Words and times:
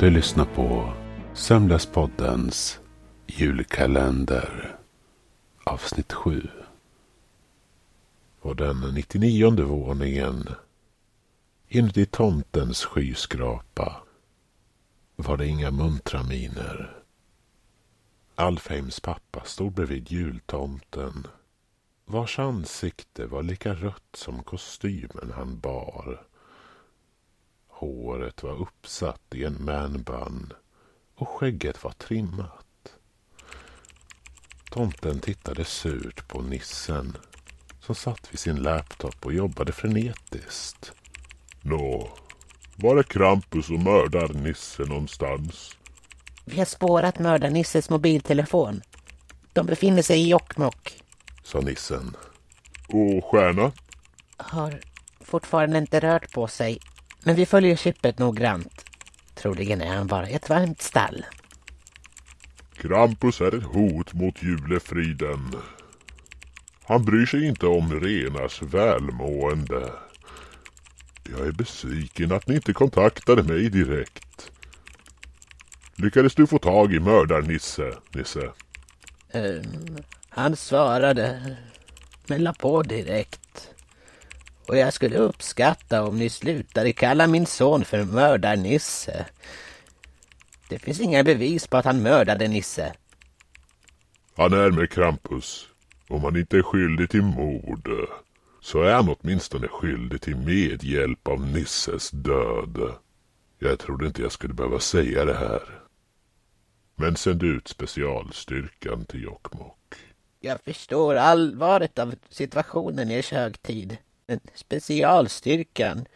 Du 0.00 0.10
lyssnar 0.10 0.44
på 0.44 0.92
Sömnlöspoddens 1.34 2.80
julkalender 3.26 4.78
avsnitt 5.64 6.12
7. 6.12 6.48
På 8.40 8.54
den 8.54 8.80
99 8.80 9.64
våningen 9.64 10.48
inuti 11.68 12.06
tomtens 12.06 12.84
skyskrapa 12.84 13.96
var 15.16 15.36
det 15.36 15.46
inga 15.46 15.70
muntra 15.70 16.22
miner. 16.22 16.96
Alfheims 18.34 19.00
pappa 19.00 19.44
stod 19.44 19.72
bredvid 19.72 20.12
jultomten 20.12 21.26
vars 22.04 22.38
ansikte 22.38 23.26
var 23.26 23.42
lika 23.42 23.74
rött 23.74 24.16
som 24.16 24.42
kostymen 24.42 25.32
han 25.34 25.58
bar. 25.58 26.22
Håret 27.78 28.42
var 28.42 28.60
uppsatt 28.60 29.34
i 29.34 29.44
en 29.44 29.64
manbun 29.64 30.52
och 31.14 31.28
skägget 31.28 31.84
var 31.84 31.92
trimmat. 31.92 32.92
Tomten 34.70 35.20
tittade 35.20 35.64
surt 35.64 36.28
på 36.28 36.42
nissen 36.42 37.16
som 37.80 37.94
satt 37.94 38.32
vid 38.32 38.38
sin 38.38 38.56
laptop 38.56 39.26
och 39.26 39.32
jobbade 39.32 39.72
frenetiskt. 39.72 40.92
Nå, 41.62 42.10
var 42.76 42.96
är 42.96 43.02
Krampus 43.02 43.70
och 43.70 43.80
mördar-Nisse 43.80 44.88
någonstans? 44.88 45.76
Vi 46.44 46.58
har 46.58 46.64
spårat 46.64 47.18
mördar-Nisses 47.18 47.90
mobiltelefon. 47.90 48.82
De 49.52 49.66
befinner 49.66 50.02
sig 50.02 50.20
i 50.20 50.28
Jokkmokk. 50.28 51.02
Sa 51.42 51.60
nissen. 51.60 52.16
Och 52.88 53.24
Stjärna? 53.24 53.72
Har 54.36 54.80
fortfarande 55.20 55.78
inte 55.78 56.00
rört 56.00 56.32
på 56.32 56.46
sig. 56.46 56.78
Men 57.22 57.36
vi 57.36 57.46
följer 57.46 57.76
chippet 57.76 58.18
noggrant. 58.18 58.84
Troligen 59.34 59.80
är 59.80 59.96
han 59.96 60.06
bara 60.06 60.26
ett 60.26 60.48
varmt 60.48 60.82
stall. 60.82 61.24
Krampus 62.74 63.40
är 63.40 63.54
ett 63.54 63.64
hot 63.64 64.14
mot 64.14 64.42
julefriden. 64.42 65.52
Han 66.84 67.04
bryr 67.04 67.26
sig 67.26 67.46
inte 67.46 67.66
om 67.66 68.00
renars 68.00 68.62
välmående. 68.62 69.92
Jag 71.30 71.46
är 71.46 71.52
besviken 71.52 72.32
att 72.32 72.46
ni 72.46 72.54
inte 72.54 72.72
kontaktade 72.72 73.42
mig 73.42 73.70
direkt. 73.70 74.50
Lyckades 75.94 76.34
du 76.34 76.46
få 76.46 76.58
tag 76.58 76.94
i 76.94 77.00
mördar-Nisse, 77.00 77.94
Nisse? 78.14 78.52
Ehm, 79.30 79.96
han 80.28 80.56
svarade, 80.56 81.56
men 82.26 82.42
la 82.44 82.52
på 82.52 82.82
direkt. 82.82 83.47
Och 84.68 84.76
jag 84.76 84.92
skulle 84.92 85.18
uppskatta 85.18 86.02
om 86.02 86.18
ni 86.18 86.28
slutade 86.28 86.92
kalla 86.92 87.26
min 87.26 87.46
son 87.46 87.84
för 87.84 88.04
mördar-Nisse. 88.04 89.26
Det 90.68 90.78
finns 90.78 91.00
inga 91.00 91.24
bevis 91.24 91.66
på 91.66 91.76
att 91.76 91.84
han 91.84 92.02
mördade 92.02 92.48
Nisse. 92.48 92.94
Han 94.36 94.52
är 94.52 94.70
med 94.70 94.90
Krampus. 94.90 95.68
Om 96.08 96.24
han 96.24 96.36
inte 96.36 96.56
är 96.56 96.62
skyldig 96.62 97.10
till 97.10 97.22
mord 97.22 97.90
så 98.60 98.82
är 98.82 98.94
han 98.94 99.16
åtminstone 99.20 99.68
skyldig 99.68 100.20
till 100.20 100.36
medhjälp 100.36 101.28
av 101.28 101.40
Nisses 101.40 102.10
död. 102.10 102.94
Jag 103.58 103.78
trodde 103.78 104.06
inte 104.06 104.22
jag 104.22 104.32
skulle 104.32 104.54
behöva 104.54 104.80
säga 104.80 105.24
det 105.24 105.36
här. 105.38 105.62
Men 106.96 107.16
sänd 107.16 107.42
ut 107.42 107.68
specialstyrkan 107.68 109.04
till 109.04 109.22
Jokkmokk. 109.22 109.94
Jag 110.40 110.60
förstår 110.60 111.14
allvaret 111.14 111.98
av 111.98 112.14
situationen 112.28 113.10
i 113.10 113.22
högtid. 113.32 113.98
Men 114.28 114.40
specialstyrkan. 114.54 116.06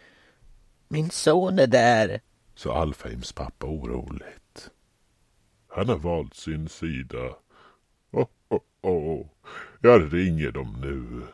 Min 0.89 1.11
son 1.11 1.59
är 1.59 1.67
där. 1.67 2.21
Sa 2.55 2.75
Alfheims 2.75 3.33
pappa 3.33 3.67
oroligt. 3.67 4.71
Han 5.69 5.89
har 5.89 5.97
valt 5.97 6.35
sin 6.35 6.69
sida. 6.69 7.37
Oh, 8.11 8.27
oh, 8.49 8.61
oh. 8.83 9.27
Jag 9.81 10.15
ringer 10.15 10.51
dem 10.51 10.77
nu. 10.81 11.27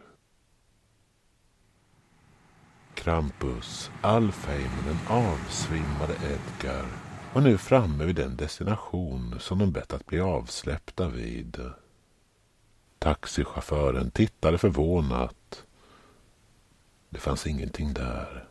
Krampus, 2.94 3.90
Alfheim 4.02 4.70
och 4.78 4.84
den 4.84 5.16
avsvimmade 5.16 6.12
Edgar 6.12 6.86
var 7.32 7.42
nu 7.42 7.58
framme 7.58 8.04
vid 8.04 8.16
den 8.16 8.36
destination 8.36 9.36
som 9.40 9.58
de 9.58 9.72
bett 9.72 9.92
att 9.92 10.06
bli 10.06 10.20
avsläppta 10.20 11.08
vid. 11.08 11.60
Taxichauffören 12.98 14.10
tittade 14.10 14.58
förvånat. 14.58 15.37
Det 17.08 17.18
fanns 17.18 17.46
ingenting 17.46 17.94
där. 17.94 18.48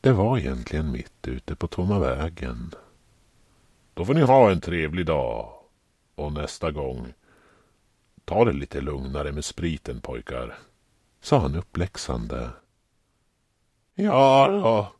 Det 0.00 0.12
var 0.12 0.38
egentligen 0.38 0.92
mitt 0.92 1.28
ute 1.28 1.56
på 1.56 1.66
tomma 1.66 1.98
vägen. 1.98 2.74
Då 3.94 4.04
får 4.04 4.14
ni 4.14 4.20
ha 4.20 4.50
en 4.50 4.60
trevlig 4.60 5.06
dag. 5.06 5.52
Och 6.14 6.32
nästa 6.32 6.70
gång, 6.70 7.12
ta 8.24 8.44
det 8.44 8.52
lite 8.52 8.80
lugnare 8.80 9.32
med 9.32 9.44
spriten 9.44 10.00
pojkar. 10.00 10.58
Sa 11.20 11.38
han 11.38 11.54
uppläxande. 11.54 12.50
Ja 13.94 14.48
då. 14.48 14.92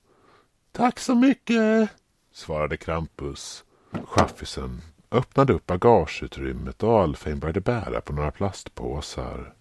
Tack 0.73 0.99
så 0.99 1.15
mycket. 1.15 1.91
Svarade 2.33 2.77
Krampus. 2.77 3.65
Chaffisen 4.05 4.81
öppnade 5.11 5.53
upp 5.53 5.67
bagageutrymmet 5.67 6.83
och 6.83 7.01
Alfheim 7.01 7.39
började 7.39 7.61
bära 7.61 8.01
på 8.01 8.13
några 8.13 8.31
plastpåsar. 8.31 9.55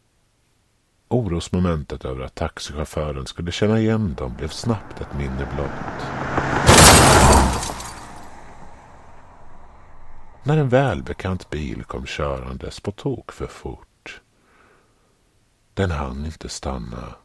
Orosmomentet 1.12 2.06
över 2.06 2.24
att 2.24 2.36
taxichauffören 2.36 3.26
skulle 3.26 3.52
känna 3.52 3.80
igen 3.80 4.16
dem 4.18 4.36
blev 4.38 4.48
snabbt 4.48 5.02
ett 5.02 5.14
minne 5.18 5.48
blott. 5.56 6.06
När 10.44 10.58
en 10.58 10.70
välbekant 10.70 11.50
bil 11.50 11.84
kom 11.84 12.06
körandes 12.06 12.80
på 12.80 12.92
tok 12.92 13.32
för 13.32 13.48
fort. 13.48 14.22
Den 15.74 15.92
hann 15.92 16.26
inte 16.26 16.50
stanna 16.50 17.16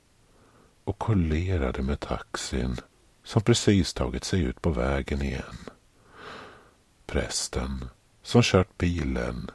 och 0.85 0.99
kollerade 0.99 1.83
med 1.83 2.01
taxin 2.01 2.77
som 3.25 3.43
precis 3.43 3.95
tagit 3.95 4.25
sig 4.25 4.41
ut 4.41 4.63
på 4.63 4.71
vägen 4.71 5.23
igen. 5.23 5.71
Prästen 7.07 7.89
som 8.23 8.43
kört 8.43 8.79
bilen 8.79 9.51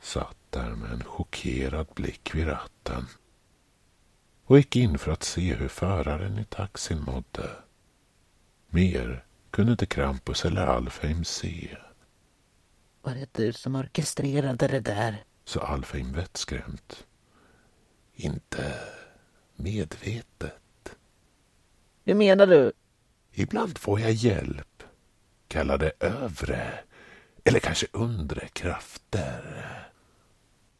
satt 0.00 0.36
där 0.52 0.70
med 0.70 0.92
en 0.92 1.04
chockerad 1.04 1.86
blick 1.94 2.34
vid 2.34 2.46
ratten 2.46 3.06
och 4.44 4.56
gick 4.56 4.76
in 4.76 4.98
för 4.98 5.12
att 5.12 5.22
se 5.22 5.54
hur 5.54 5.68
föraren 5.68 6.38
i 6.38 6.44
taxin 6.44 7.02
mådde. 7.02 7.50
Mer 8.68 9.24
kunde 9.50 9.72
inte 9.72 9.86
Krampus 9.86 10.44
eller 10.44 10.66
Alfheim 10.66 11.24
se. 11.24 11.76
Var 13.02 13.14
det 13.14 13.34
du 13.34 13.52
som 13.52 13.76
orkestrerade 13.76 14.68
det 14.68 14.80
där? 14.80 15.24
sa 15.44 15.60
Alfheim 15.60 16.12
vettskrämt. 16.12 17.06
Inte 18.14 18.74
medvetet. 19.56 20.96
Hur 22.04 22.14
menar 22.14 22.46
du? 22.46 22.72
Ibland 23.32 23.78
får 23.78 24.00
jag 24.00 24.12
hjälp. 24.12 24.82
Kalla 25.48 25.76
det 25.76 25.92
övre 26.00 26.78
eller 27.44 27.60
kanske 27.60 27.86
undre 27.92 28.48
krafter. 28.48 29.91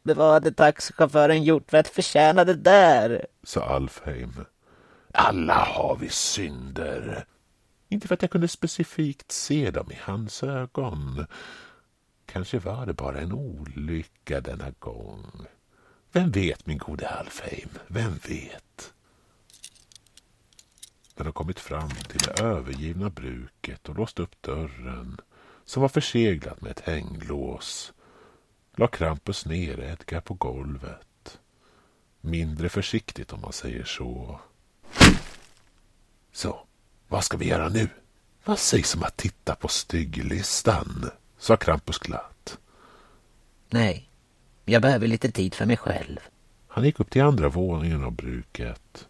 Men 0.03 0.17
vad 0.17 0.33
hade 0.33 0.51
taxichauffören 0.51 1.43
gjort 1.43 1.71
för 1.71 1.77
att 1.77 1.87
förtjäna 1.87 2.43
det 2.43 2.53
där? 2.53 3.25
Sa 3.43 3.61
Alfheim. 3.61 4.45
Alla 5.13 5.63
har 5.63 5.95
vi 5.95 6.09
synder. 6.09 7.25
Inte 7.89 8.07
för 8.07 8.15
att 8.15 8.21
jag 8.21 8.31
kunde 8.31 8.47
specifikt 8.47 9.31
se 9.31 9.71
dem 9.71 9.91
i 9.91 9.97
hans 10.01 10.43
ögon. 10.43 11.25
Kanske 12.25 12.59
var 12.59 12.85
det 12.85 12.93
bara 12.93 13.19
en 13.19 13.33
olycka 13.33 14.41
denna 14.41 14.71
gång. 14.79 15.45
Vem 16.11 16.31
vet, 16.31 16.65
min 16.65 16.77
gode 16.77 17.09
Alfheim? 17.09 17.69
Vem 17.87 18.11
vet? 18.11 18.93
När 21.15 21.23
de 21.23 21.33
kommit 21.33 21.59
fram 21.59 21.89
till 21.89 22.19
det 22.19 22.41
övergivna 22.41 23.09
bruket 23.09 23.89
och 23.89 23.95
låst 23.95 24.19
upp 24.19 24.41
dörren 24.41 25.17
som 25.65 25.81
var 25.81 25.89
förseglat 25.89 26.61
med 26.61 26.71
ett 26.71 26.79
hänglås 26.79 27.93
la 28.75 28.87
Krampus 28.87 29.45
ner 29.45 29.79
Edgar 29.79 30.21
på 30.21 30.33
golvet. 30.33 31.39
Mindre 32.21 32.69
försiktigt 32.69 33.33
om 33.33 33.41
man 33.41 33.53
säger 33.53 33.83
så. 33.83 34.39
Så, 36.31 36.65
vad 37.07 37.23
ska 37.23 37.37
vi 37.37 37.47
göra 37.47 37.69
nu? 37.69 37.89
Vad 38.45 38.59
sägs 38.59 38.95
om 38.95 39.03
att 39.03 39.17
titta 39.17 39.55
på 39.55 39.67
stygglistan? 39.67 41.09
sa 41.37 41.57
Krampus 41.57 41.99
glatt. 41.99 42.57
Nej, 43.69 44.09
jag 44.65 44.81
behöver 44.81 45.07
lite 45.07 45.31
tid 45.31 45.53
för 45.53 45.65
mig 45.65 45.77
själv. 45.77 46.19
Han 46.67 46.83
gick 46.83 46.99
upp 46.99 47.09
till 47.09 47.21
andra 47.21 47.49
våningen 47.49 48.03
av 48.03 48.11
bruket. 48.11 49.07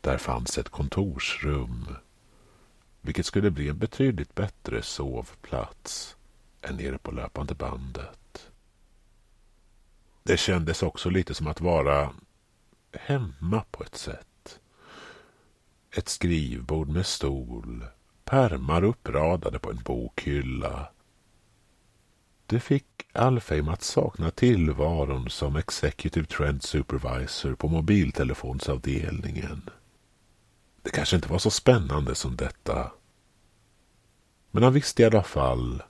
Där 0.00 0.18
fanns 0.18 0.58
ett 0.58 0.68
kontorsrum, 0.68 1.96
vilket 3.00 3.26
skulle 3.26 3.50
bli 3.50 3.68
en 3.68 3.78
betydligt 3.78 4.34
bättre 4.34 4.82
sovplats 4.82 6.16
än 6.62 6.76
nere 6.76 6.98
på 6.98 7.10
löpande 7.10 7.54
bandet. 7.54 8.27
Det 10.28 10.36
kändes 10.36 10.82
också 10.82 11.10
lite 11.10 11.34
som 11.34 11.46
att 11.46 11.60
vara 11.60 12.10
hemma 12.92 13.64
på 13.70 13.84
ett 13.84 13.96
sätt. 13.96 14.60
Ett 15.96 16.08
skrivbord 16.08 16.88
med 16.88 17.06
stol, 17.06 17.84
pärmar 18.24 18.84
uppradade 18.84 19.58
på 19.58 19.70
en 19.70 19.82
bokhylla. 19.84 20.88
Det 22.46 22.60
fick 22.60 22.86
Alfheim 23.12 23.68
att 23.68 23.82
sakna 23.82 24.30
tillvaron 24.30 25.30
som 25.30 25.56
Executive 25.56 26.26
Trend 26.26 26.62
Supervisor 26.62 27.54
på 27.54 27.68
mobiltelefonsavdelningen. 27.68 29.70
Det 30.82 30.90
kanske 30.90 31.16
inte 31.16 31.28
var 31.28 31.38
så 31.38 31.50
spännande 31.50 32.14
som 32.14 32.36
detta. 32.36 32.92
Men 34.50 34.62
han 34.62 34.72
visste 34.72 35.02
i 35.02 35.04
alla 35.04 35.22
fall 35.22 35.82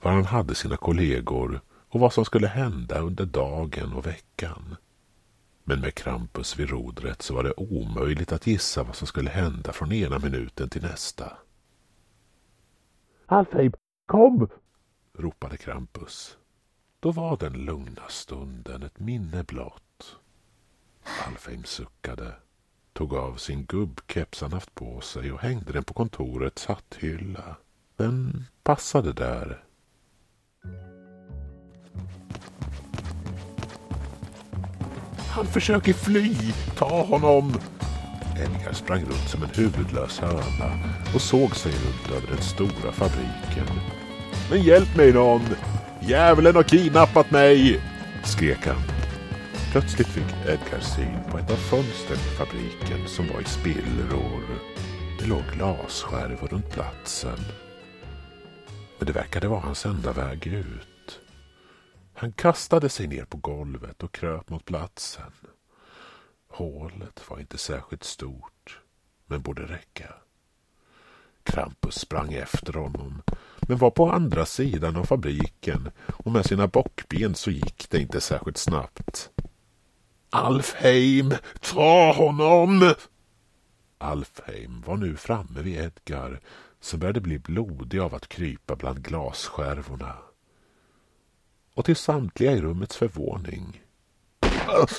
var 0.00 0.12
han 0.12 0.24
hade 0.24 0.54
sina 0.54 0.76
kollegor 0.76 1.60
och 1.88 2.00
vad 2.00 2.12
som 2.12 2.24
skulle 2.24 2.46
hända 2.46 2.98
under 2.98 3.26
dagen 3.26 3.92
och 3.92 4.06
veckan. 4.06 4.76
Men 5.64 5.80
med 5.80 5.94
Krampus 5.94 6.58
vid 6.58 6.70
rodret 6.70 7.22
så 7.22 7.34
var 7.34 7.42
det 7.44 7.52
omöjligt 7.56 8.32
att 8.32 8.46
gissa 8.46 8.82
vad 8.82 8.96
som 8.96 9.06
skulle 9.06 9.30
hända 9.30 9.72
från 9.72 9.92
ena 9.92 10.18
minuten 10.18 10.68
till 10.68 10.82
nästa. 10.82 11.32
Alfheim, 13.26 13.72
kom! 14.06 14.48
ropade 15.18 15.56
Krampus. 15.56 16.36
Då 17.00 17.12
var 17.12 17.36
den 17.36 17.52
lugna 17.52 18.08
stunden 18.08 18.82
ett 18.82 19.00
minne 19.00 19.44
blott. 19.44 20.16
Alfheim 21.26 21.64
suckade, 21.64 22.34
tog 22.92 23.14
av 23.14 23.36
sin 23.36 23.64
gubbkeps 23.64 24.40
han 24.40 24.52
haft 24.52 24.74
på 24.74 25.00
sig 25.00 25.32
och 25.32 25.40
hängde 25.40 25.72
den 25.72 25.84
på 25.84 25.94
kontorets 25.94 26.66
hatthylla. 26.66 27.56
Den 27.96 28.44
passade 28.62 29.12
där. 29.12 29.64
Han 35.38 35.46
försöker 35.46 35.92
fly! 35.92 36.34
Ta 36.76 37.02
honom! 37.02 37.54
Edgar 38.36 38.72
sprang 38.72 39.00
runt 39.00 39.28
som 39.28 39.42
en 39.42 39.48
huvudlös 39.54 40.18
höna 40.18 40.78
och 41.14 41.20
såg 41.20 41.56
sig 41.56 41.72
runt 41.72 42.16
över 42.16 42.34
den 42.34 42.42
stora 42.42 42.92
fabriken. 42.92 43.80
Men 44.50 44.62
hjälp 44.62 44.96
mig 44.96 45.12
någon! 45.12 45.40
Djävulen 46.00 46.56
har 46.56 46.62
kidnappat 46.62 47.30
mig! 47.30 47.80
skrek 48.24 48.66
han. 48.66 48.82
Plötsligt 49.72 50.08
fick 50.08 50.34
Edgar 50.46 50.80
syn 50.80 51.18
på 51.30 51.38
ett 51.38 51.50
av 51.50 51.56
fönstren 51.56 52.18
i 52.18 52.36
fabriken 52.36 53.08
som 53.08 53.26
var 53.28 53.40
i 53.40 53.44
spillror. 53.44 54.42
Det 55.20 55.26
låg 55.26 55.42
glasskärvor 55.54 56.48
runt 56.48 56.70
platsen. 56.70 57.38
Men 58.98 59.06
det 59.06 59.12
verkade 59.12 59.48
vara 59.48 59.60
hans 59.60 59.86
enda 59.86 60.12
väg 60.12 60.46
ut. 60.46 60.97
Han 62.20 62.32
kastade 62.32 62.88
sig 62.88 63.06
ner 63.06 63.24
på 63.24 63.36
golvet 63.36 64.02
och 64.02 64.12
kröp 64.12 64.50
mot 64.50 64.64
platsen. 64.64 65.32
Hålet 66.48 67.30
var 67.30 67.38
inte 67.38 67.58
särskilt 67.58 68.04
stort, 68.04 68.80
men 69.26 69.42
borde 69.42 69.62
räcka. 69.62 70.14
Krampus 71.42 71.94
sprang 71.94 72.32
efter 72.32 72.72
honom, 72.72 73.22
men 73.60 73.78
var 73.78 73.90
på 73.90 74.10
andra 74.10 74.46
sidan 74.46 74.96
av 74.96 75.04
fabriken 75.04 75.90
och 76.06 76.32
med 76.32 76.46
sina 76.46 76.66
bockben 76.66 77.34
så 77.34 77.50
gick 77.50 77.90
det 77.90 78.00
inte 78.00 78.20
särskilt 78.20 78.58
snabbt. 78.58 79.30
Alfheim, 80.30 81.34
ta 81.60 82.12
honom! 82.12 82.94
Alfheim 83.98 84.82
var 84.86 84.96
nu 84.96 85.16
framme 85.16 85.62
vid 85.62 85.76
Edgar 85.76 86.40
som 86.80 87.00
började 87.00 87.20
bli 87.20 87.38
blodig 87.38 87.98
av 87.98 88.14
att 88.14 88.28
krypa 88.28 88.76
bland 88.76 89.02
glasskärvorna. 89.02 90.27
Och 91.78 91.84
till 91.84 91.96
samtliga 91.96 92.52
i 92.52 92.60
rummets 92.60 92.96
förvåning 92.96 93.80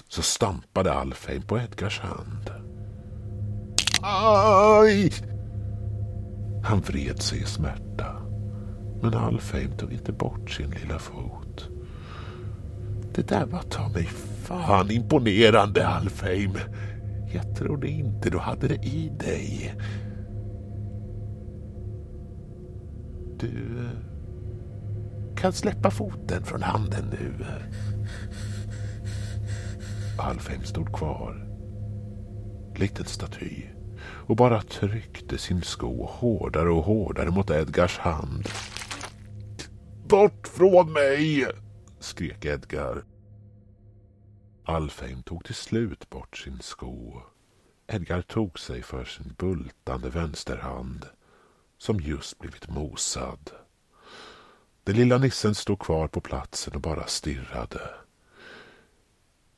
så 0.08 0.22
stampade 0.22 0.94
Alfheim 0.94 1.42
på 1.42 1.58
Edgars 1.60 2.00
hand. 2.00 2.52
Aj! 4.02 5.12
Han 6.64 6.80
vred 6.82 7.22
sig 7.22 7.42
i 7.42 7.46
smärta. 7.46 8.22
Men 9.02 9.14
Alfheim 9.14 9.78
tog 9.78 9.94
inte 9.94 10.12
bort 10.12 10.52
sin 10.52 10.70
lilla 10.70 11.00
fot. 11.00 11.70
Det 13.14 13.28
där 13.28 13.46
var 13.46 13.62
ta 13.62 13.90
mig 13.90 14.06
fan 14.44 14.92
imponerande, 14.92 15.88
Alfheim. 15.88 16.58
Jag 17.34 17.56
trodde 17.56 17.88
inte 17.88 18.30
du 18.30 18.38
hade 18.38 18.68
det 18.68 18.86
i 18.86 19.12
dig. 19.20 19.76
Du 23.40 23.48
eh, 23.86 24.09
kan 25.40 25.54
släppa 25.54 25.92
foten 25.92 26.44
från 26.44 26.62
handen 26.64 27.06
nu. 27.12 27.46
Alfheim 30.18 30.64
stod 30.64 30.94
kvar. 30.94 31.46
Likt 32.76 33.00
en 33.00 33.06
staty 33.06 33.64
och 34.02 34.36
bara 34.36 34.62
tryckte 34.62 35.38
sin 35.38 35.62
sko 35.62 36.06
hårdare 36.06 36.70
och 36.70 36.84
hårdare 36.84 37.30
mot 37.30 37.50
Edgars 37.50 37.98
hand. 37.98 38.48
Bort 40.08 40.48
från 40.48 40.94
mig! 40.94 41.48
skrek 42.00 42.46
Edgar. 42.46 43.04
Alfheim 44.66 45.24
tog 45.24 45.46
till 45.46 45.56
slut 45.56 46.10
bort 46.10 46.38
sin 46.38 46.60
sko. 46.62 47.22
Edgar 47.88 48.22
tog 48.22 48.60
sig 48.60 48.82
för 48.82 49.06
sin 49.06 49.34
bultande 49.38 50.10
vänsterhand 50.10 51.06
som 51.78 52.00
just 52.00 52.40
blivit 52.40 52.70
mosad. 52.70 53.52
Den 54.90 54.98
lilla 54.98 55.18
nissen 55.18 55.56
stod 55.56 55.80
kvar 55.80 56.08
på 56.08 56.22
platsen 56.22 56.76
och 56.76 56.82
bara 56.82 57.08
stirrade. 57.08 57.90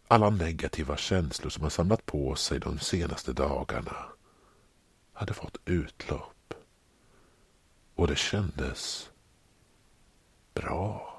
Alla 0.08 0.30
negativa 0.30 0.98
känslor 0.98 1.50
som 1.50 1.62
han 1.62 1.72
samlat 1.72 2.06
på 2.06 2.36
sig 2.36 2.60
de 2.60 2.80
senaste 2.80 3.34
dagarna 3.34 4.06
hade 5.14 5.34
fått 5.34 5.58
utlopp. 5.66 6.54
Och 7.96 8.08
det 8.08 8.18
kändes 8.18 9.12
bra. 10.54 11.14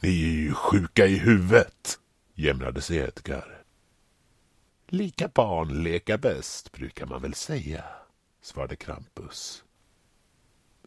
Ni 0.00 0.08
är 0.08 0.32
ju 0.32 0.54
sjuka 0.54 1.06
i 1.06 1.18
huvudet, 1.18 1.98
jämrade 2.34 2.80
sig 2.80 2.96
Edgar. 2.96 3.64
Lika 4.86 5.28
barn 5.28 5.82
leka 5.82 6.18
bäst, 6.18 6.72
brukar 6.72 7.06
man 7.06 7.22
väl 7.22 7.34
säga, 7.34 7.84
svarade 8.42 8.76
Krampus. 8.76 9.64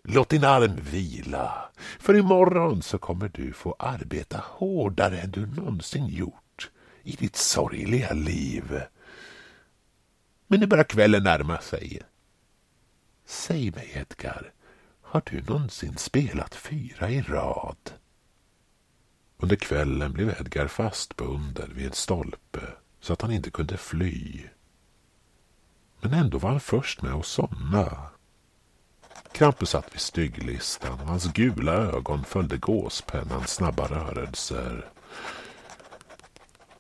Låt 0.04 0.30
din 0.30 0.44
arm 0.44 0.76
vila, 0.76 1.70
för 2.00 2.16
imorgon 2.16 2.82
så 2.82 2.98
kommer 2.98 3.30
du 3.30 3.54
få 3.54 3.76
arbeta 3.80 4.44
hårdare 4.46 5.20
än 5.20 5.32
du 5.32 5.46
någonsin 5.46 6.08
gjort 6.08 6.70
i 7.04 7.12
ditt 7.12 7.36
sorgliga 7.36 8.14
liv. 8.14 8.82
Men 10.48 10.60
nu 10.60 10.68
börjar 10.68 10.84
kvällen 10.84 11.24
närma 11.24 11.62
sig. 11.62 12.02
Säg 13.26 13.72
mig, 13.72 13.92
Edgar, 13.94 14.54
har 15.02 15.22
du 15.26 15.42
någonsin 15.42 15.98
spelat 15.98 16.56
fyra 16.56 17.10
i 17.10 17.22
rad? 17.22 17.92
Under 19.38 19.56
kvällen 19.56 20.14
blev 20.14 20.30
Edgar 20.30 20.68
fastbunden 20.68 21.72
vid 21.76 21.86
en 21.86 21.94
stolpe 21.94 22.62
så 23.00 23.14
att 23.14 23.22
han 23.22 23.32
inte 23.32 23.52
kunde 23.52 23.78
fly. 23.78 24.44
Men 26.02 26.14
ändå 26.14 26.38
var 26.38 26.50
han 26.50 26.60
först 26.60 27.02
med 27.02 27.14
att 27.14 27.26
somna. 27.26 28.10
Krampus 29.40 29.70
satt 29.70 29.94
vid 29.94 30.02
stygglistan 30.02 31.00
och 31.00 31.08
hans 31.08 31.34
gula 31.34 31.72
ögon 31.72 32.24
följde 32.26 32.58
gåspennans 32.58 33.54
snabba 33.54 33.88
rörelser. 33.88 34.86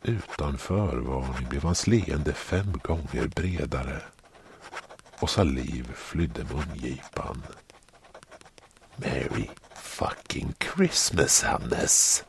Utan 0.04 0.58
förvarning 0.58 1.50
blev 1.50 1.64
hans 1.64 1.88
leende 1.88 2.34
fem 2.34 2.74
gånger 2.84 3.28
bredare 3.36 4.02
och 5.20 5.30
saliv 5.30 5.92
flydde 5.96 6.44
mungipan. 6.44 7.44
Merry 8.96 9.50
fucking 9.76 10.54
Christmas, 10.60 11.44
Hannes! 11.44 12.24